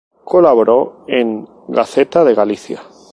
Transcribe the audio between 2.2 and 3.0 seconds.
de Galicia.